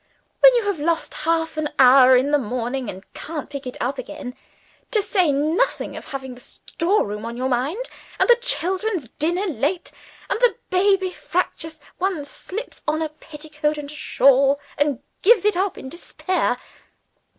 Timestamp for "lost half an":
0.79-1.69